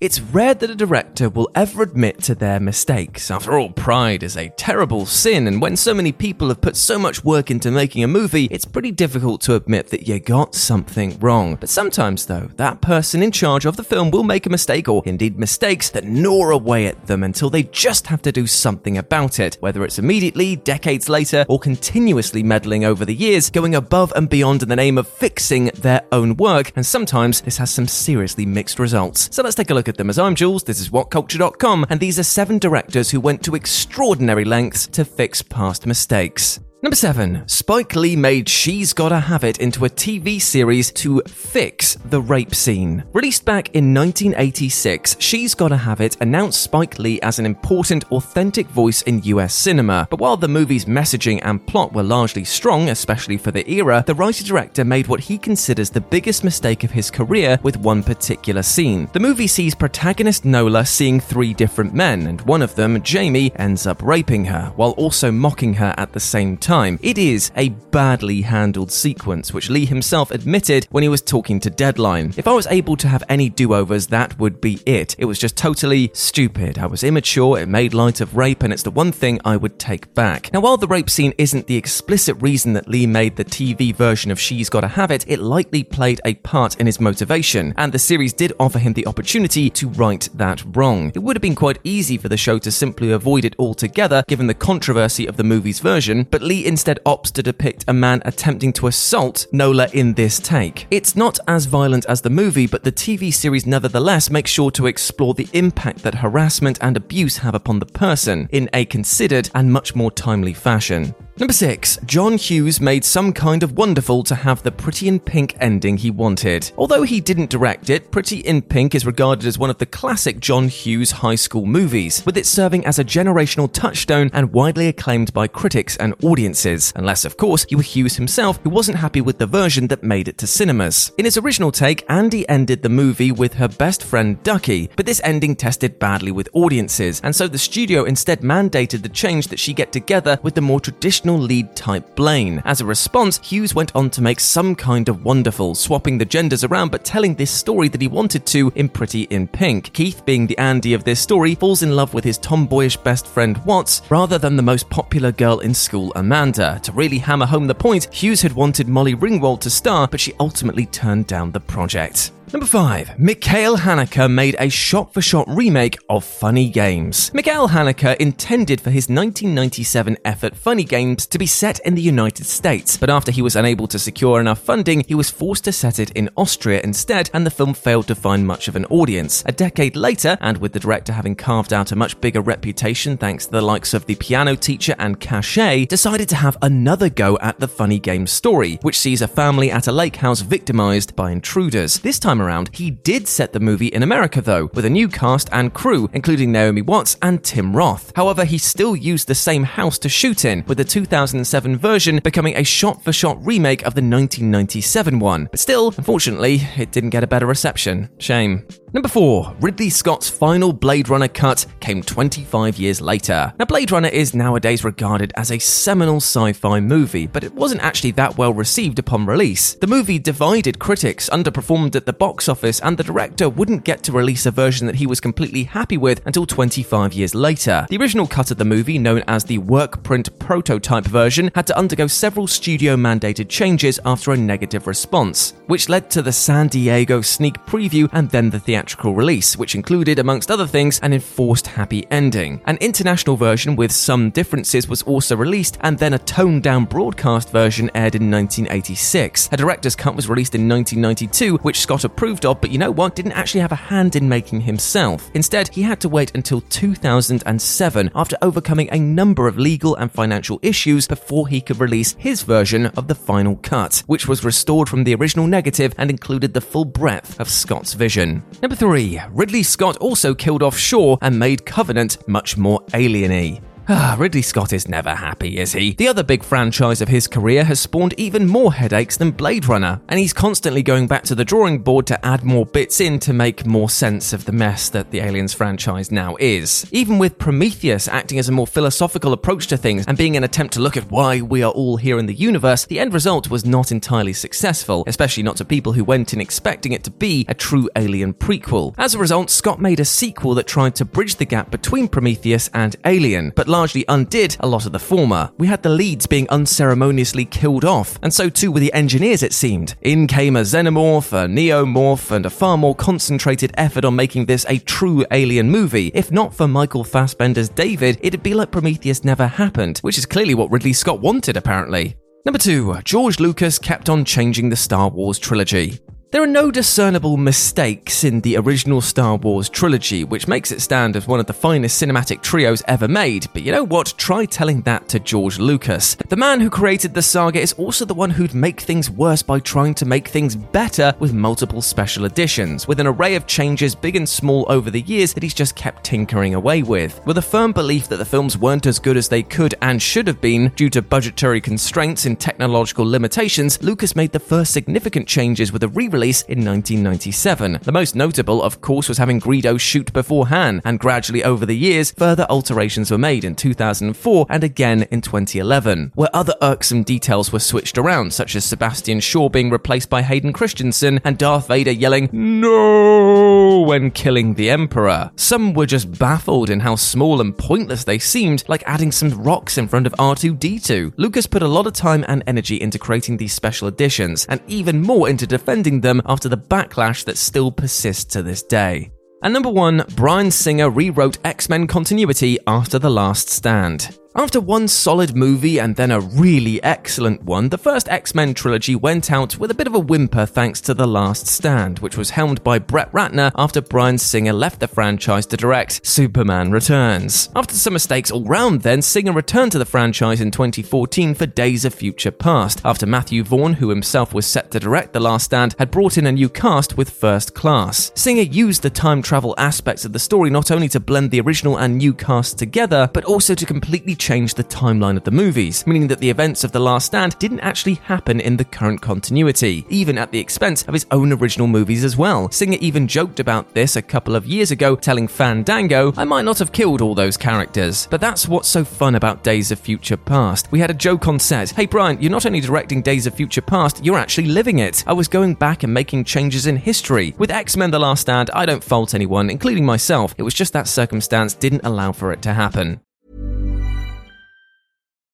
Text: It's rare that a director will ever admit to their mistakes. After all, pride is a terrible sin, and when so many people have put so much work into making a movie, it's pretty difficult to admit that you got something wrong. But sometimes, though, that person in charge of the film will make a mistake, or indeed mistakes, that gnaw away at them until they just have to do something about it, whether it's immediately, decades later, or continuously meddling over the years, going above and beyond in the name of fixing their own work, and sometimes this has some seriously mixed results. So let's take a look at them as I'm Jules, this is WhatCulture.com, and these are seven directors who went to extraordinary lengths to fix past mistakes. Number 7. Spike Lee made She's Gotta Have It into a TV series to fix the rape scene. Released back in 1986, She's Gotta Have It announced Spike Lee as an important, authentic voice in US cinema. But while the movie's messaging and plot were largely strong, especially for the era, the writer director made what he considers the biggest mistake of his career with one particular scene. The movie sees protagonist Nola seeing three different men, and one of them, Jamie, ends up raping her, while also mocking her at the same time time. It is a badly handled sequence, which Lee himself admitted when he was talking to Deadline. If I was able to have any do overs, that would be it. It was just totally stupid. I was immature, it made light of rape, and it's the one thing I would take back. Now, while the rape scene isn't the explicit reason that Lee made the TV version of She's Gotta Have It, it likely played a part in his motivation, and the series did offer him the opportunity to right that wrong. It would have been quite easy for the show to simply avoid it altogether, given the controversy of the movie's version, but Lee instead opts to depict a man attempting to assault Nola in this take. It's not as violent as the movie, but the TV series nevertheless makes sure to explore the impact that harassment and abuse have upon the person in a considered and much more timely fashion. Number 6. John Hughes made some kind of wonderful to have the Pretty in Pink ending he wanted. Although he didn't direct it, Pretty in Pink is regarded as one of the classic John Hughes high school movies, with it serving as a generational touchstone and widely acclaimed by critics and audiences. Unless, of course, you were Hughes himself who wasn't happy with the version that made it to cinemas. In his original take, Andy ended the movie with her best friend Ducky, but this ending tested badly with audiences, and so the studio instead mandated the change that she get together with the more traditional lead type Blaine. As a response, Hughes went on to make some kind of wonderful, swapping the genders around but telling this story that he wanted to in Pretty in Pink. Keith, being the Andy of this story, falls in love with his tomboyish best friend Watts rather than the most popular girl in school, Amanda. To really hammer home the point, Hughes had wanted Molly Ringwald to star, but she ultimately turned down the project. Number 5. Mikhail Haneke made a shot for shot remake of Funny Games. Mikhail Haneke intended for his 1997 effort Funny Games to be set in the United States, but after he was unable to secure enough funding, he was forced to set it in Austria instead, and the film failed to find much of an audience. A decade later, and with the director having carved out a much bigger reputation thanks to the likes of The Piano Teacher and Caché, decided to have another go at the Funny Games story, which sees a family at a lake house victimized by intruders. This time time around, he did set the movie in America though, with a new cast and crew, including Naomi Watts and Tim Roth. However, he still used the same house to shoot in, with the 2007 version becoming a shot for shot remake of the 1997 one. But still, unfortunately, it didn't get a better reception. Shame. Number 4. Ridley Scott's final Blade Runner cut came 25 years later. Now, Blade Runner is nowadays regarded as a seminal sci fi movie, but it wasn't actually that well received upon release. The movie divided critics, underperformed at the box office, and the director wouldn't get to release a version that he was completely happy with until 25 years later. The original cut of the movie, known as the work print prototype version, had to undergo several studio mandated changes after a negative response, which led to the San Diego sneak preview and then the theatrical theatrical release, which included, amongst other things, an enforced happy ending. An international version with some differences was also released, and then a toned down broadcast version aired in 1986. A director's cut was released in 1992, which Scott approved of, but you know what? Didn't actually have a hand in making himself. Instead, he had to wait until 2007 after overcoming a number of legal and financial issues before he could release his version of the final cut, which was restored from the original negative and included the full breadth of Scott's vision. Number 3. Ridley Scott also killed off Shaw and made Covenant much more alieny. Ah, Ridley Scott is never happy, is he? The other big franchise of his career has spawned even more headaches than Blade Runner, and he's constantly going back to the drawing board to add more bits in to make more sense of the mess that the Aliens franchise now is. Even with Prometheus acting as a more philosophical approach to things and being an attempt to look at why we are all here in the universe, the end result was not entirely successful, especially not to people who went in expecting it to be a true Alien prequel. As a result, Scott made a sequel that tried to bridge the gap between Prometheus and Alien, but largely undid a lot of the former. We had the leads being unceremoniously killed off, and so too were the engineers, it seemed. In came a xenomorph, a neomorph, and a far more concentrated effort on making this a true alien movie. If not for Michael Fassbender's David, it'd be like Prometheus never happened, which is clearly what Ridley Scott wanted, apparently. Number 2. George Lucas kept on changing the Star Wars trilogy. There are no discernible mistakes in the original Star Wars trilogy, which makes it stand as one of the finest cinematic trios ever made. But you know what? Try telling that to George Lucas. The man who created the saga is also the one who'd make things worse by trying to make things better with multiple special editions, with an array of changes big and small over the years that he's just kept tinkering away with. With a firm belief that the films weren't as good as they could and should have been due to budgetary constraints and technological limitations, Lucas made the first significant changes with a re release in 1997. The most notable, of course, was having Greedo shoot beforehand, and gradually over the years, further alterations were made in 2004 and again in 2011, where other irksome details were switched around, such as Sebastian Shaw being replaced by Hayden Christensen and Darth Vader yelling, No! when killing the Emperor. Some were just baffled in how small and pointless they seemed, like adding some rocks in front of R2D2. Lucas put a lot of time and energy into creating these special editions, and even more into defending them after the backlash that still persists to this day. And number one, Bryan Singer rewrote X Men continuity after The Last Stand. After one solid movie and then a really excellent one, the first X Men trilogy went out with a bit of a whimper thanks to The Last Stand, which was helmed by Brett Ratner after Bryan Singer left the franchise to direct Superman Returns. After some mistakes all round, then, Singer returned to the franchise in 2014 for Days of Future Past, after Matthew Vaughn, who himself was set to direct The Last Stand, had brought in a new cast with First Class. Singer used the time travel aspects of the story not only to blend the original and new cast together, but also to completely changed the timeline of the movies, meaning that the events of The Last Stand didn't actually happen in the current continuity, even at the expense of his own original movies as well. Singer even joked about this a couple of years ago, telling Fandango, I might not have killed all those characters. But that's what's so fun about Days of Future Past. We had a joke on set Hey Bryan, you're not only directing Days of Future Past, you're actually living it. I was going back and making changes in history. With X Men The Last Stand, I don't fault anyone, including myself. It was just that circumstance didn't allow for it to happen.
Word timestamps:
It's 0.00 0.18
rare 0.18 0.54
that 0.54 0.70
a 0.70 0.74
director 0.74 1.28
will 1.28 1.50
ever 1.54 1.82
admit 1.82 2.22
to 2.22 2.34
their 2.34 2.58
mistakes. 2.58 3.30
After 3.30 3.58
all, 3.58 3.68
pride 3.68 4.22
is 4.22 4.34
a 4.34 4.48
terrible 4.48 5.04
sin, 5.04 5.46
and 5.46 5.60
when 5.60 5.76
so 5.76 5.92
many 5.92 6.10
people 6.10 6.48
have 6.48 6.62
put 6.62 6.76
so 6.76 6.98
much 6.98 7.22
work 7.22 7.50
into 7.50 7.70
making 7.70 8.02
a 8.02 8.08
movie, 8.08 8.46
it's 8.50 8.64
pretty 8.64 8.92
difficult 8.92 9.42
to 9.42 9.56
admit 9.56 9.88
that 9.88 10.08
you 10.08 10.18
got 10.18 10.54
something 10.54 11.18
wrong. 11.18 11.56
But 11.56 11.68
sometimes, 11.68 12.24
though, 12.24 12.48
that 12.56 12.80
person 12.80 13.22
in 13.22 13.30
charge 13.30 13.66
of 13.66 13.76
the 13.76 13.84
film 13.84 14.10
will 14.10 14.22
make 14.22 14.46
a 14.46 14.50
mistake, 14.50 14.88
or 14.88 15.02
indeed 15.04 15.38
mistakes, 15.38 15.90
that 15.90 16.06
gnaw 16.06 16.48
away 16.48 16.86
at 16.86 17.06
them 17.06 17.22
until 17.22 17.50
they 17.50 17.64
just 17.64 18.06
have 18.06 18.22
to 18.22 18.32
do 18.32 18.46
something 18.46 18.96
about 18.96 19.38
it, 19.38 19.58
whether 19.60 19.84
it's 19.84 19.98
immediately, 19.98 20.56
decades 20.56 21.10
later, 21.10 21.44
or 21.46 21.58
continuously 21.58 22.42
meddling 22.42 22.86
over 22.86 23.04
the 23.04 23.14
years, 23.14 23.50
going 23.50 23.74
above 23.74 24.14
and 24.16 24.30
beyond 24.30 24.62
in 24.62 24.70
the 24.70 24.76
name 24.76 24.96
of 24.96 25.06
fixing 25.06 25.66
their 25.74 26.00
own 26.10 26.38
work, 26.38 26.72
and 26.74 26.86
sometimes 26.86 27.42
this 27.42 27.58
has 27.58 27.70
some 27.70 27.86
seriously 27.86 28.46
mixed 28.46 28.78
results. 28.78 29.28
So 29.30 29.42
let's 29.42 29.56
take 29.56 29.68
a 29.68 29.74
look 29.74 29.89
at 29.90 29.98
them 29.98 30.08
as 30.08 30.18
I'm 30.18 30.34
Jules, 30.34 30.62
this 30.62 30.80
is 30.80 30.88
WhatCulture.com, 30.88 31.84
and 31.90 32.00
these 32.00 32.18
are 32.18 32.22
seven 32.22 32.58
directors 32.58 33.10
who 33.10 33.20
went 33.20 33.44
to 33.44 33.54
extraordinary 33.54 34.46
lengths 34.46 34.86
to 34.86 35.04
fix 35.04 35.42
past 35.42 35.86
mistakes. 35.86 36.60
Number 36.82 36.96
7. 36.96 37.46
Spike 37.46 37.94
Lee 37.94 38.16
made 38.16 38.48
She's 38.48 38.94
Gotta 38.94 39.20
Have 39.20 39.44
It 39.44 39.58
into 39.58 39.84
a 39.84 39.90
TV 39.90 40.40
series 40.40 40.90
to 40.92 41.20
fix 41.26 41.96
the 42.06 42.22
rape 42.22 42.54
scene. 42.54 43.04
Released 43.12 43.44
back 43.44 43.68
in 43.74 43.92
1986, 43.92 45.18
She's 45.18 45.54
Gotta 45.54 45.76
Have 45.76 46.00
It 46.00 46.16
announced 46.22 46.62
Spike 46.62 46.98
Lee 46.98 47.20
as 47.20 47.38
an 47.38 47.44
important, 47.44 48.10
authentic 48.10 48.66
voice 48.68 49.02
in 49.02 49.22
US 49.24 49.54
cinema. 49.54 50.08
But 50.08 50.20
while 50.20 50.38
the 50.38 50.48
movie's 50.48 50.86
messaging 50.86 51.42
and 51.44 51.64
plot 51.66 51.92
were 51.92 52.02
largely 52.02 52.44
strong, 52.44 52.88
especially 52.88 53.36
for 53.36 53.50
the 53.50 53.70
era, 53.70 54.02
the 54.06 54.14
writer 54.14 54.42
director 54.42 54.82
made 54.82 55.06
what 55.06 55.20
he 55.20 55.36
considers 55.36 55.90
the 55.90 56.00
biggest 56.00 56.44
mistake 56.44 56.82
of 56.82 56.90
his 56.90 57.10
career 57.10 57.60
with 57.62 57.76
one 57.76 58.02
particular 58.02 58.62
scene. 58.62 59.06
The 59.12 59.20
movie 59.20 59.48
sees 59.48 59.74
protagonist 59.74 60.46
Nola 60.46 60.86
seeing 60.86 61.20
three 61.20 61.52
different 61.52 61.92
men, 61.92 62.26
and 62.26 62.40
one 62.40 62.62
of 62.62 62.74
them, 62.74 63.02
Jamie, 63.02 63.52
ends 63.56 63.86
up 63.86 64.02
raping 64.02 64.46
her, 64.46 64.72
while 64.76 64.92
also 64.92 65.30
mocking 65.30 65.74
her 65.74 65.94
at 65.98 66.14
the 66.14 66.20
same 66.20 66.56
time 66.56 66.69
time. 66.70 67.00
It 67.02 67.18
is 67.18 67.50
a 67.56 67.70
badly 67.90 68.42
handled 68.42 68.92
sequence, 68.92 69.52
which 69.52 69.70
Lee 69.70 69.86
himself 69.86 70.30
admitted 70.30 70.86
when 70.92 71.02
he 71.02 71.08
was 71.08 71.20
talking 71.20 71.58
to 71.58 71.68
Deadline. 71.68 72.32
If 72.36 72.46
I 72.46 72.52
was 72.52 72.68
able 72.68 72.96
to 72.98 73.08
have 73.08 73.24
any 73.28 73.48
do 73.48 73.74
overs, 73.74 74.06
that 74.06 74.38
would 74.38 74.60
be 74.60 74.78
it. 74.86 75.16
It 75.18 75.24
was 75.24 75.40
just 75.40 75.56
totally 75.56 76.12
stupid. 76.14 76.78
I 76.78 76.86
was 76.86 77.02
immature, 77.02 77.58
it 77.58 77.66
made 77.66 77.92
light 77.92 78.20
of 78.20 78.36
rape, 78.36 78.62
and 78.62 78.72
it's 78.72 78.84
the 78.84 78.92
one 78.92 79.10
thing 79.10 79.40
I 79.44 79.56
would 79.56 79.80
take 79.80 80.14
back. 80.14 80.52
Now, 80.52 80.60
while 80.60 80.76
the 80.76 80.86
rape 80.86 81.10
scene 81.10 81.34
isn't 81.38 81.66
the 81.66 81.76
explicit 81.76 82.40
reason 82.40 82.74
that 82.74 82.86
Lee 82.86 83.04
made 83.04 83.34
the 83.34 83.44
TV 83.44 83.92
version 83.92 84.30
of 84.30 84.38
She's 84.38 84.70
Gotta 84.70 84.86
Have 84.86 85.10
It, 85.10 85.24
it 85.26 85.40
likely 85.40 85.82
played 85.82 86.20
a 86.24 86.34
part 86.34 86.76
in 86.76 86.86
his 86.86 87.00
motivation, 87.00 87.74
and 87.78 87.90
the 87.90 87.98
series 87.98 88.32
did 88.32 88.52
offer 88.60 88.78
him 88.78 88.92
the 88.92 89.08
opportunity 89.08 89.70
to 89.70 89.88
right 89.88 90.28
that 90.34 90.62
wrong. 90.76 91.10
It 91.16 91.24
would 91.24 91.34
have 91.34 91.42
been 91.42 91.56
quite 91.56 91.80
easy 91.82 92.16
for 92.16 92.28
the 92.28 92.36
show 92.36 92.60
to 92.60 92.70
simply 92.70 93.10
avoid 93.10 93.44
it 93.44 93.56
altogether, 93.58 94.22
given 94.28 94.46
the 94.46 94.54
controversy 94.54 95.26
of 95.26 95.36
the 95.36 95.42
movie's 95.42 95.80
version, 95.80 96.28
but 96.30 96.42
Lee 96.42 96.59
instead 96.66 96.98
opts 97.06 97.32
to 97.32 97.42
depict 97.42 97.84
a 97.88 97.92
man 97.92 98.22
attempting 98.24 98.72
to 98.74 98.86
assault 98.86 99.46
Nola 99.52 99.88
in 99.92 100.14
this 100.14 100.38
take. 100.38 100.86
It's 100.90 101.16
not 101.16 101.38
as 101.48 101.66
violent 101.66 102.06
as 102.06 102.20
the 102.20 102.30
movie, 102.30 102.66
but 102.66 102.84
the 102.84 102.92
TV 102.92 103.32
series 103.32 103.66
nevertheless 103.66 104.30
makes 104.30 104.50
sure 104.50 104.70
to 104.72 104.86
explore 104.86 105.34
the 105.34 105.48
impact 105.52 106.02
that 106.02 106.14
harassment 106.14 106.78
and 106.80 106.96
abuse 106.96 107.38
have 107.38 107.54
upon 107.54 107.78
the 107.78 107.86
person 107.86 108.48
in 108.52 108.68
a 108.74 108.84
considered 108.84 109.50
and 109.54 109.72
much 109.72 109.94
more 109.94 110.10
timely 110.10 110.54
fashion. 110.54 111.14
Number 111.40 111.54
6. 111.54 112.00
John 112.04 112.36
Hughes 112.36 112.82
made 112.82 113.02
some 113.02 113.32
kind 113.32 113.62
of 113.62 113.78
wonderful 113.78 114.22
to 114.24 114.34
have 114.34 114.62
the 114.62 114.70
Pretty 114.70 115.08
in 115.08 115.18
Pink 115.18 115.56
ending 115.58 115.96
he 115.96 116.10
wanted. 116.10 116.70
Although 116.76 117.02
he 117.02 117.18
didn't 117.18 117.48
direct 117.48 117.88
it, 117.88 118.10
Pretty 118.10 118.40
in 118.40 118.60
Pink 118.60 118.94
is 118.94 119.06
regarded 119.06 119.46
as 119.46 119.58
one 119.58 119.70
of 119.70 119.78
the 119.78 119.86
classic 119.86 120.38
John 120.38 120.68
Hughes 120.68 121.10
high 121.10 121.36
school 121.36 121.64
movies, 121.64 122.22
with 122.26 122.36
it 122.36 122.44
serving 122.44 122.84
as 122.84 122.98
a 122.98 123.04
generational 123.04 123.72
touchstone 123.72 124.28
and 124.34 124.52
widely 124.52 124.88
acclaimed 124.88 125.32
by 125.32 125.46
critics 125.46 125.96
and 125.96 126.14
audiences. 126.22 126.92
Unless, 126.94 127.24
of 127.24 127.38
course, 127.38 127.64
you 127.70 127.78
were 127.78 127.82
Hughes 127.82 128.16
himself 128.16 128.60
who 128.62 128.68
wasn't 128.68 128.98
happy 128.98 129.22
with 129.22 129.38
the 129.38 129.46
version 129.46 129.86
that 129.86 130.02
made 130.02 130.28
it 130.28 130.36
to 130.36 130.46
cinemas. 130.46 131.10
In 131.16 131.24
his 131.24 131.38
original 131.38 131.72
take, 131.72 132.04
Andy 132.10 132.46
ended 132.50 132.82
the 132.82 132.90
movie 132.90 133.32
with 133.32 133.54
her 133.54 133.68
best 133.68 134.04
friend 134.04 134.42
Ducky, 134.42 134.90
but 134.94 135.06
this 135.06 135.22
ending 135.24 135.56
tested 135.56 135.98
badly 135.98 136.32
with 136.32 136.50
audiences, 136.52 137.18
and 137.24 137.34
so 137.34 137.48
the 137.48 137.56
studio 137.56 138.04
instead 138.04 138.42
mandated 138.42 139.02
the 139.02 139.08
change 139.08 139.48
that 139.48 139.58
she 139.58 139.72
get 139.72 139.90
together 139.90 140.38
with 140.42 140.54
the 140.54 140.60
more 140.60 140.80
traditional 140.80 141.29
lead 141.36 141.74
type 141.76 142.14
Blaine. 142.14 142.62
As 142.64 142.80
a 142.80 142.86
response, 142.86 143.38
Hughes 143.38 143.74
went 143.74 143.94
on 143.94 144.10
to 144.10 144.22
make 144.22 144.40
some 144.40 144.74
kind 144.74 145.08
of 145.08 145.24
wonderful, 145.24 145.74
swapping 145.74 146.18
the 146.18 146.24
genders 146.24 146.64
around 146.64 146.90
but 146.90 147.04
telling 147.04 147.34
this 147.34 147.50
story 147.50 147.88
that 147.88 148.00
he 148.00 148.08
wanted 148.08 148.46
to 148.46 148.72
in 148.74 148.88
Pretty 148.88 149.22
in 149.22 149.48
Pink. 149.48 149.92
Keith, 149.92 150.24
being 150.24 150.46
the 150.46 150.58
Andy 150.58 150.94
of 150.94 151.04
this 151.04 151.20
story, 151.20 151.54
falls 151.54 151.82
in 151.82 151.96
love 151.96 152.14
with 152.14 152.24
his 152.24 152.38
tomboyish 152.38 152.96
best 152.96 153.26
friend 153.26 153.56
Watts 153.64 154.02
rather 154.10 154.38
than 154.38 154.56
the 154.56 154.62
most 154.62 154.88
popular 154.90 155.32
girl 155.32 155.60
in 155.60 155.74
school, 155.74 156.12
Amanda. 156.16 156.80
To 156.82 156.92
really 156.92 157.18
hammer 157.18 157.46
home 157.46 157.66
the 157.66 157.74
point, 157.74 158.12
Hughes 158.14 158.42
had 158.42 158.52
wanted 158.52 158.88
Molly 158.88 159.14
Ringwald 159.14 159.60
to 159.60 159.70
star, 159.70 160.08
but 160.08 160.20
she 160.20 160.32
ultimately 160.40 160.86
turned 160.86 161.26
down 161.26 161.50
the 161.52 161.60
project. 161.60 162.32
Number 162.52 162.66
5. 162.66 163.16
Mikhail 163.20 163.76
Haneke 163.76 164.28
made 164.28 164.56
a 164.58 164.68
shot 164.68 165.14
for 165.14 165.22
shot 165.22 165.46
remake 165.48 165.96
of 166.08 166.24
Funny 166.24 166.68
Games. 166.68 167.32
Mikhail 167.32 167.68
Haneke 167.68 168.16
intended 168.16 168.80
for 168.80 168.90
his 168.90 169.08
1997 169.08 170.18
effort 170.24 170.56
Funny 170.56 170.82
Games 170.82 171.26
to 171.26 171.38
be 171.38 171.46
set 171.46 171.78
in 171.80 171.94
the 171.94 172.02
United 172.02 172.44
States, 172.46 172.96
but 172.96 173.08
after 173.08 173.30
he 173.30 173.40
was 173.40 173.54
unable 173.54 173.86
to 173.86 174.00
secure 174.00 174.40
enough 174.40 174.58
funding, 174.58 175.04
he 175.06 175.14
was 175.14 175.30
forced 175.30 175.62
to 175.62 175.72
set 175.72 176.00
it 176.00 176.10
in 176.10 176.28
Austria 176.36 176.80
instead, 176.82 177.30
and 177.32 177.46
the 177.46 177.52
film 177.52 177.72
failed 177.72 178.08
to 178.08 178.16
find 178.16 178.44
much 178.44 178.66
of 178.66 178.74
an 178.74 178.84
audience. 178.86 179.44
A 179.46 179.52
decade 179.52 179.94
later, 179.94 180.36
and 180.40 180.58
with 180.58 180.72
the 180.72 180.80
director 180.80 181.12
having 181.12 181.36
carved 181.36 181.72
out 181.72 181.92
a 181.92 181.96
much 181.96 182.20
bigger 182.20 182.40
reputation 182.40 183.16
thanks 183.16 183.46
to 183.46 183.52
the 183.52 183.62
likes 183.62 183.94
of 183.94 184.06
The 184.06 184.16
Piano 184.16 184.56
Teacher 184.56 184.96
and 184.98 185.20
Caché, 185.20 185.86
decided 185.86 186.28
to 186.30 186.36
have 186.36 186.58
another 186.62 187.10
go 187.10 187.38
at 187.40 187.60
the 187.60 187.68
Funny 187.68 188.00
Games 188.00 188.32
story, 188.32 188.80
which 188.82 188.98
sees 188.98 189.22
a 189.22 189.28
family 189.28 189.70
at 189.70 189.86
a 189.86 189.92
lake 189.92 190.16
house 190.16 190.40
victimized 190.40 191.14
by 191.14 191.30
intruders. 191.30 192.00
This 192.00 192.18
time 192.18 192.39
time 192.40 192.46
around, 192.46 192.70
he 192.72 192.90
did 192.90 193.28
set 193.28 193.52
the 193.52 193.60
movie 193.60 193.88
in 193.88 194.02
America 194.02 194.40
though, 194.40 194.70
with 194.74 194.84
a 194.84 194.90
new 194.90 195.08
cast 195.08 195.48
and 195.52 195.72
crew, 195.74 196.08
including 196.12 196.52
Naomi 196.52 196.82
Watts 196.82 197.16
and 197.22 197.42
Tim 197.42 197.76
Roth. 197.76 198.12
However, 198.16 198.44
he 198.44 198.58
still 198.58 198.96
used 198.96 199.28
the 199.28 199.34
same 199.34 199.64
house 199.64 199.98
to 199.98 200.08
shoot 200.08 200.44
in, 200.44 200.64
with 200.66 200.78
the 200.78 200.84
2007 200.84 201.76
version 201.76 202.20
becoming 202.22 202.56
a 202.56 202.64
shot 202.64 203.02
for 203.04 203.12
shot 203.12 203.44
remake 203.44 203.82
of 203.82 203.94
the 203.94 204.02
1997 204.02 205.18
one. 205.18 205.48
But 205.50 205.60
still, 205.60 205.92
unfortunately, 205.96 206.62
it 206.76 206.92
didn't 206.92 207.10
get 207.10 207.24
a 207.24 207.26
better 207.26 207.46
reception. 207.46 208.08
Shame. 208.18 208.66
Number 208.92 209.08
4. 209.08 209.54
Ridley 209.60 209.88
Scott's 209.88 210.28
final 210.28 210.72
Blade 210.72 211.08
Runner 211.08 211.28
cut 211.28 211.64
came 211.78 212.02
25 212.02 212.76
years 212.76 213.00
later. 213.00 213.52
Now, 213.56 213.64
Blade 213.64 213.92
Runner 213.92 214.08
is 214.08 214.34
nowadays 214.34 214.82
regarded 214.82 215.32
as 215.36 215.52
a 215.52 215.60
seminal 215.60 216.16
sci 216.16 216.52
fi 216.54 216.80
movie, 216.80 217.28
but 217.28 217.44
it 217.44 217.54
wasn't 217.54 217.82
actually 217.82 218.10
that 218.12 218.36
well 218.36 218.52
received 218.52 218.98
upon 218.98 219.26
release. 219.26 219.74
The 219.74 219.86
movie 219.86 220.18
divided 220.18 220.80
critics, 220.80 221.28
underperformed 221.28 221.94
at 221.94 222.04
the 222.04 222.12
box 222.12 222.48
office, 222.48 222.80
and 222.80 222.96
the 222.96 223.04
director 223.04 223.48
wouldn't 223.48 223.84
get 223.84 224.02
to 224.04 224.12
release 224.12 224.44
a 224.44 224.50
version 224.50 224.88
that 224.88 224.96
he 224.96 225.06
was 225.06 225.20
completely 225.20 225.62
happy 225.62 225.96
with 225.96 226.26
until 226.26 226.44
25 226.44 227.12
years 227.12 227.32
later. 227.32 227.86
The 227.90 227.96
original 227.96 228.26
cut 228.26 228.50
of 228.50 228.58
the 228.58 228.64
movie, 228.64 228.98
known 228.98 229.22
as 229.28 229.44
the 229.44 229.58
work 229.58 230.02
print 230.02 230.36
prototype 230.40 231.04
version, 231.04 231.52
had 231.54 231.68
to 231.68 231.78
undergo 231.78 232.08
several 232.08 232.48
studio 232.48 232.96
mandated 232.96 233.48
changes 233.48 234.00
after 234.04 234.32
a 234.32 234.36
negative 234.36 234.88
response, 234.88 235.54
which 235.68 235.88
led 235.88 236.10
to 236.10 236.22
the 236.22 236.32
San 236.32 236.66
Diego 236.66 237.20
sneak 237.20 237.54
preview 237.66 238.08
and 238.12 238.28
then 238.30 238.50
the 238.50 238.58
theatrical 238.58 238.79
theatrical 238.80 239.14
release, 239.14 239.58
which 239.58 239.74
included, 239.74 240.18
amongst 240.18 240.50
other 240.50 240.66
things, 240.66 240.98
an 241.00 241.12
enforced 241.12 241.66
happy 241.66 242.06
ending. 242.10 242.62
An 242.64 242.78
international 242.80 243.36
version 243.36 243.76
with 243.76 243.92
some 243.92 244.30
differences 244.30 244.88
was 244.88 245.02
also 245.02 245.36
released, 245.36 245.76
and 245.82 245.98
then 245.98 246.14
a 246.14 246.18
toned 246.20 246.62
down 246.62 246.86
broadcast 246.86 247.50
version 247.50 247.90
aired 247.94 248.14
in 248.14 248.30
1986. 248.30 249.50
A 249.52 249.56
director's 249.58 249.94
cut 249.94 250.16
was 250.16 250.30
released 250.30 250.54
in 250.54 250.66
1992, 250.66 251.58
which 251.58 251.80
Scott 251.80 252.04
approved 252.04 252.46
of, 252.46 252.58
but 252.62 252.70
you 252.70 252.78
know 252.78 252.90
what? 252.90 253.14
Didn't 253.14 253.32
actually 253.32 253.60
have 253.60 253.72
a 253.72 253.86
hand 253.90 254.16
in 254.16 254.26
making 254.26 254.62
himself. 254.62 255.30
Instead, 255.34 255.68
he 255.68 255.82
had 255.82 256.00
to 256.00 256.08
wait 256.08 256.32
until 256.34 256.62
2007 256.62 258.10
after 258.14 258.36
overcoming 258.40 258.88
a 258.90 258.98
number 258.98 259.46
of 259.46 259.58
legal 259.58 259.94
and 259.96 260.10
financial 260.10 260.58
issues 260.62 261.06
before 261.06 261.48
he 261.48 261.60
could 261.60 261.80
release 261.80 262.16
his 262.18 262.44
version 262.44 262.86
of 262.86 263.08
the 263.08 263.14
final 263.14 263.56
cut, 263.56 264.02
which 264.06 264.26
was 264.26 264.42
restored 264.42 264.88
from 264.88 265.04
the 265.04 265.14
original 265.14 265.46
negative 265.46 265.92
and 265.98 266.08
included 266.08 266.54
the 266.54 266.62
full 266.62 266.86
breadth 266.86 267.38
of 267.38 267.50
Scott's 267.50 267.92
vision. 267.92 268.42
Number 268.70 268.86
3. 268.86 269.20
Ridley 269.32 269.64
Scott 269.64 269.96
also 269.96 270.32
killed 270.32 270.62
off 270.62 270.78
Shaw 270.78 271.16
and 271.22 271.36
made 271.36 271.66
Covenant 271.66 272.28
much 272.28 272.56
more 272.56 272.80
alieny. 272.92 273.60
Ah, 273.88 274.14
Ridley 274.18 274.42
Scott 274.42 274.72
is 274.72 274.88
never 274.88 275.14
happy, 275.14 275.58
is 275.58 275.72
he? 275.72 275.94
The 275.94 276.06
other 276.06 276.22
big 276.22 276.44
franchise 276.44 277.00
of 277.00 277.08
his 277.08 277.26
career 277.26 277.64
has 277.64 277.80
spawned 277.80 278.14
even 278.16 278.46
more 278.46 278.72
headaches 278.72 279.16
than 279.16 279.32
Blade 279.32 279.66
Runner, 279.66 280.00
and 280.08 280.20
he's 280.20 280.32
constantly 280.32 280.82
going 280.82 281.08
back 281.08 281.24
to 281.24 281.34
the 281.34 281.44
drawing 281.44 281.80
board 281.80 282.06
to 282.08 282.24
add 282.24 282.44
more 282.44 282.66
bits 282.66 283.00
in 283.00 283.18
to 283.20 283.32
make 283.32 283.66
more 283.66 283.90
sense 283.90 284.32
of 284.32 284.44
the 284.44 284.52
mess 284.52 284.88
that 284.90 285.10
the 285.10 285.20
Aliens 285.20 285.54
franchise 285.54 286.12
now 286.12 286.36
is. 286.38 286.86
Even 286.92 287.18
with 287.18 287.38
Prometheus 287.38 288.06
acting 288.06 288.38
as 288.38 288.48
a 288.48 288.52
more 288.52 288.66
philosophical 288.66 289.32
approach 289.32 289.66
to 289.68 289.76
things 289.76 290.04
and 290.06 290.16
being 290.16 290.36
an 290.36 290.44
attempt 290.44 290.74
to 290.74 290.80
look 290.80 290.96
at 290.96 291.10
why 291.10 291.40
we 291.40 291.62
are 291.62 291.72
all 291.72 291.96
here 291.96 292.18
in 292.18 292.26
the 292.26 292.34
universe, 292.34 292.84
the 292.84 293.00
end 293.00 293.12
result 293.12 293.50
was 293.50 293.64
not 293.64 293.90
entirely 293.90 294.32
successful, 294.32 295.02
especially 295.08 295.42
not 295.42 295.56
to 295.56 295.64
people 295.64 295.92
who 295.92 296.04
went 296.04 296.32
in 296.32 296.40
expecting 296.40 296.92
it 296.92 297.02
to 297.02 297.10
be 297.10 297.44
a 297.48 297.54
true 297.54 297.88
Alien 297.96 298.34
prequel. 298.34 298.94
As 298.98 299.14
a 299.14 299.18
result, 299.18 299.50
Scott 299.50 299.80
made 299.80 299.98
a 299.98 300.04
sequel 300.04 300.54
that 300.54 300.68
tried 300.68 300.94
to 300.96 301.04
bridge 301.04 301.36
the 301.36 301.44
gap 301.44 301.70
between 301.70 302.06
Prometheus 302.06 302.70
and 302.72 302.94
Alien, 303.04 303.52
but 303.56 303.66
largely 303.80 304.04
undid 304.08 304.54
a 304.60 304.68
lot 304.68 304.84
of 304.84 304.92
the 304.92 304.98
former. 304.98 305.50
We 305.56 305.66
had 305.66 305.82
the 305.82 305.88
leads 305.88 306.26
being 306.26 306.46
unceremoniously 306.50 307.46
killed 307.46 307.86
off, 307.86 308.18
and 308.22 308.32
so 308.32 308.50
too 308.50 308.70
were 308.70 308.78
the 308.78 308.92
engineers, 308.92 309.42
it 309.42 309.54
seemed. 309.54 309.94
In 310.02 310.26
came 310.26 310.54
a 310.56 310.60
xenomorph, 310.60 311.32
a 311.32 311.48
neomorph, 311.48 312.30
and 312.30 312.44
a 312.44 312.50
far 312.50 312.76
more 312.76 312.94
concentrated 312.94 313.72
effort 313.78 314.04
on 314.04 314.14
making 314.14 314.44
this 314.44 314.66
a 314.68 314.80
true 314.80 315.24
alien 315.30 315.70
movie. 315.70 316.10
If 316.12 316.30
not 316.30 316.54
for 316.54 316.68
Michael 316.68 317.04
Fassbender's 317.04 317.70
David, 317.70 318.18
it'd 318.20 318.42
be 318.42 318.52
like 318.52 318.70
Prometheus 318.70 319.24
never 319.24 319.46
happened, 319.46 319.96
which 320.00 320.18
is 320.18 320.26
clearly 320.26 320.54
what 320.54 320.70
Ridley 320.70 320.92
Scott 320.92 321.22
wanted, 321.22 321.56
apparently. 321.56 322.16
Number 322.44 322.58
2. 322.58 322.98
George 323.04 323.40
Lucas 323.40 323.78
kept 323.78 324.10
on 324.10 324.26
changing 324.26 324.68
the 324.68 324.76
Star 324.76 325.08
Wars 325.08 325.38
trilogy. 325.38 326.00
There 326.32 326.44
are 326.44 326.46
no 326.46 326.70
discernible 326.70 327.36
mistakes 327.36 328.22
in 328.22 328.40
the 328.42 328.56
original 328.56 329.00
Star 329.00 329.34
Wars 329.34 329.68
trilogy, 329.68 330.22
which 330.22 330.46
makes 330.46 330.70
it 330.70 330.80
stand 330.80 331.16
as 331.16 331.26
one 331.26 331.40
of 331.40 331.46
the 331.46 331.52
finest 331.52 332.00
cinematic 332.00 332.40
trios 332.40 332.84
ever 332.86 333.08
made. 333.08 333.48
But 333.52 333.64
you 333.64 333.72
know 333.72 333.82
what? 333.82 334.14
Try 334.16 334.44
telling 334.44 334.82
that 334.82 335.08
to 335.08 335.18
George 335.18 335.58
Lucas. 335.58 336.14
The 336.28 336.36
man 336.36 336.60
who 336.60 336.70
created 336.70 337.14
the 337.14 337.22
saga 337.22 337.58
is 337.58 337.72
also 337.72 338.04
the 338.04 338.14
one 338.14 338.30
who'd 338.30 338.54
make 338.54 338.80
things 338.80 339.10
worse 339.10 339.42
by 339.42 339.58
trying 339.58 339.92
to 339.94 340.04
make 340.04 340.28
things 340.28 340.54
better 340.54 341.12
with 341.18 341.32
multiple 341.32 341.82
special 341.82 342.26
editions, 342.26 342.86
with 342.86 343.00
an 343.00 343.08
array 343.08 343.34
of 343.34 343.48
changes 343.48 343.96
big 343.96 344.14
and 344.14 344.28
small 344.28 344.66
over 344.68 344.88
the 344.88 345.00
years 345.00 345.34
that 345.34 345.42
he's 345.42 345.52
just 345.52 345.74
kept 345.74 346.04
tinkering 346.04 346.54
away 346.54 346.84
with. 346.84 347.20
With 347.26 347.38
a 347.38 347.42
firm 347.42 347.72
belief 347.72 348.06
that 348.06 348.18
the 348.18 348.24
films 348.24 348.56
weren't 348.56 348.86
as 348.86 349.00
good 349.00 349.16
as 349.16 349.28
they 349.28 349.42
could 349.42 349.74
and 349.82 350.00
should 350.00 350.28
have 350.28 350.40
been 350.40 350.68
due 350.76 350.90
to 350.90 351.02
budgetary 351.02 351.60
constraints 351.60 352.24
and 352.24 352.38
technological 352.38 353.04
limitations, 353.04 353.82
Lucas 353.82 354.14
made 354.14 354.30
the 354.30 354.38
first 354.38 354.72
significant 354.72 355.26
changes 355.26 355.72
with 355.72 355.82
a 355.82 355.88
re 355.88 356.06
release 356.06 356.19
in 356.20 356.64
1997. 356.64 357.78
The 357.82 357.92
most 357.92 358.14
notable, 358.14 358.62
of 358.62 358.80
course, 358.80 359.08
was 359.08 359.18
having 359.18 359.40
Greedo 359.40 359.80
shoot 359.80 360.12
beforehand, 360.12 360.82
and 360.84 361.00
gradually 361.00 361.42
over 361.42 361.64
the 361.64 361.76
years, 361.76 362.12
further 362.12 362.46
alterations 362.50 363.10
were 363.10 363.18
made 363.18 363.44
in 363.44 363.54
2004 363.54 364.46
and 364.50 364.62
again 364.62 365.04
in 365.10 365.22
2011, 365.22 366.12
where 366.14 366.28
other 366.34 366.54
irksome 366.60 367.02
details 367.02 367.52
were 367.52 367.58
switched 367.58 367.96
around, 367.96 368.34
such 368.34 368.54
as 368.54 368.64
Sebastian 368.64 369.20
Shaw 369.20 369.48
being 369.48 369.70
replaced 369.70 370.10
by 370.10 370.22
Hayden 370.22 370.52
Christensen 370.52 371.20
and 371.24 371.38
Darth 371.38 371.68
Vader 371.68 371.92
yelling, 371.92 372.28
No! 372.32 373.80
when 373.86 374.10
killing 374.10 374.54
the 374.54 374.70
Emperor. 374.70 375.30
Some 375.36 375.72
were 375.72 375.86
just 375.86 376.18
baffled 376.18 376.68
in 376.68 376.80
how 376.80 376.96
small 376.96 377.40
and 377.40 377.56
pointless 377.56 378.04
they 378.04 378.18
seemed, 378.18 378.64
like 378.68 378.82
adding 378.86 379.12
some 379.12 379.42
rocks 379.42 379.78
in 379.78 379.88
front 379.88 380.06
of 380.06 380.12
R2D2. 380.18 381.14
Lucas 381.16 381.46
put 381.46 381.62
a 381.62 381.68
lot 381.68 381.86
of 381.86 381.92
time 381.92 382.24
and 382.28 382.42
energy 382.46 382.80
into 382.80 382.98
creating 382.98 383.36
these 383.36 383.52
special 383.52 383.88
editions, 383.88 384.46
and 384.48 384.60
even 384.66 385.00
more 385.00 385.28
into 385.28 385.46
defending 385.46 386.00
them 386.00 386.09
after 386.26 386.48
the 386.48 386.58
backlash 386.58 387.24
that 387.24 387.38
still 387.38 387.70
persists 387.70 388.24
to 388.32 388.42
this 388.42 388.62
day. 388.62 389.10
And 389.42 389.54
number 389.54 389.70
one, 389.70 390.04
Bryan 390.16 390.50
Singer 390.50 390.90
rewrote 390.90 391.38
X 391.44 391.68
Men 391.68 391.86
continuity 391.86 392.58
after 392.66 392.98
The 392.98 393.10
Last 393.10 393.48
Stand. 393.48 394.19
After 394.32 394.60
one 394.60 394.86
solid 394.86 395.34
movie 395.34 395.80
and 395.80 395.96
then 395.96 396.12
a 396.12 396.20
really 396.20 396.80
excellent 396.84 397.42
one, 397.42 397.68
the 397.68 397.76
first 397.76 398.08
X 398.08 398.32
Men 398.32 398.54
trilogy 398.54 398.94
went 398.94 399.32
out 399.32 399.58
with 399.58 399.72
a 399.72 399.74
bit 399.74 399.88
of 399.88 399.94
a 399.96 399.98
whimper 399.98 400.46
thanks 400.46 400.80
to 400.82 400.94
The 400.94 401.06
Last 401.06 401.48
Stand, 401.48 401.98
which 401.98 402.16
was 402.16 402.30
helmed 402.30 402.62
by 402.62 402.78
Brett 402.78 403.10
Ratner 403.10 403.50
after 403.56 403.80
Bryan 403.80 404.18
Singer 404.18 404.52
left 404.52 404.78
the 404.78 404.86
franchise 404.86 405.46
to 405.46 405.56
direct 405.56 406.06
Superman 406.06 406.70
Returns. 406.70 407.48
After 407.56 407.74
some 407.74 407.92
mistakes 407.92 408.30
all 408.30 408.44
round, 408.44 408.82
then, 408.82 409.02
Singer 409.02 409.32
returned 409.32 409.72
to 409.72 409.78
the 409.78 409.84
franchise 409.84 410.40
in 410.40 410.52
2014 410.52 411.34
for 411.34 411.46
Days 411.46 411.84
of 411.84 411.92
Future 411.92 412.30
Past, 412.30 412.80
after 412.84 413.06
Matthew 413.06 413.42
Vaughn, 413.42 413.72
who 413.74 413.88
himself 413.88 414.32
was 414.32 414.46
set 414.46 414.70
to 414.70 414.78
direct 414.78 415.12
The 415.12 415.18
Last 415.18 415.46
Stand, 415.46 415.74
had 415.80 415.90
brought 415.90 416.16
in 416.16 416.26
a 416.28 416.32
new 416.32 416.48
cast 416.48 416.96
with 416.96 417.10
First 417.10 417.54
Class. 417.54 418.12
Singer 418.14 418.42
used 418.42 418.82
the 418.82 418.90
time 418.90 419.22
travel 419.22 419.56
aspects 419.58 420.04
of 420.04 420.12
the 420.12 420.20
story 420.20 420.50
not 420.50 420.70
only 420.70 420.88
to 420.90 421.00
blend 421.00 421.32
the 421.32 421.40
original 421.40 421.76
and 421.78 421.98
new 421.98 422.14
cast 422.14 422.58
together, 422.58 423.10
but 423.12 423.24
also 423.24 423.56
to 423.56 423.66
completely 423.66 424.14
changed 424.20 424.56
the 424.56 424.64
timeline 424.64 425.16
of 425.16 425.24
the 425.24 425.30
movies, 425.30 425.84
meaning 425.86 426.06
that 426.08 426.20
the 426.20 426.30
events 426.30 426.62
of 426.62 426.70
The 426.70 426.78
Last 426.78 427.06
Stand 427.06 427.38
didn't 427.38 427.60
actually 427.60 427.94
happen 427.94 428.38
in 428.38 428.56
the 428.56 428.64
current 428.64 429.00
continuity, 429.00 429.84
even 429.88 430.18
at 430.18 430.30
the 430.30 430.38
expense 430.38 430.84
of 430.84 430.94
his 430.94 431.06
own 431.10 431.32
original 431.32 431.66
movies 431.66 432.04
as 432.04 432.16
well. 432.16 432.50
Singer 432.50 432.78
even 432.80 433.08
joked 433.08 433.40
about 433.40 433.74
this 433.74 433.96
a 433.96 434.02
couple 434.02 434.36
of 434.36 434.46
years 434.46 434.70
ago, 434.70 434.94
telling 434.94 435.26
Fandango, 435.26 436.12
I 436.16 436.24
might 436.24 436.44
not 436.44 436.58
have 436.58 436.70
killed 436.70 437.00
all 437.00 437.14
those 437.14 437.36
characters. 437.36 438.06
But 438.10 438.20
that's 438.20 438.46
what's 438.46 438.68
so 438.68 438.84
fun 438.84 439.14
about 439.14 439.42
Days 439.42 439.72
of 439.72 439.80
Future 439.80 440.16
Past. 440.16 440.70
We 440.70 440.80
had 440.80 440.90
a 440.90 440.94
joke 440.94 441.26
on 441.26 441.38
set 441.38 441.70
Hey 441.70 441.86
Bryan, 441.86 442.20
you're 442.20 442.30
not 442.30 442.46
only 442.46 442.60
directing 442.60 443.02
Days 443.02 443.26
of 443.26 443.34
Future 443.34 443.62
Past, 443.62 444.04
you're 444.04 444.18
actually 444.18 444.48
living 444.48 444.78
it. 444.78 445.02
I 445.06 445.14
was 445.14 445.28
going 445.28 445.54
back 445.54 445.82
and 445.82 445.92
making 445.92 446.24
changes 446.24 446.66
in 446.66 446.76
history. 446.76 447.34
With 447.38 447.50
X 447.50 447.76
Men 447.76 447.90
The 447.90 447.98
Last 447.98 448.20
Stand, 448.20 448.50
I 448.52 448.66
don't 448.66 448.84
fault 448.84 449.14
anyone, 449.14 449.50
including 449.50 449.86
myself. 449.86 450.34
It 450.36 450.42
was 450.42 450.54
just 450.54 450.72
that 450.74 450.88
circumstance 450.88 451.54
didn't 451.54 451.84
allow 451.84 452.12
for 452.12 452.32
it 452.32 452.42
to 452.42 452.52
happen. 452.52 453.00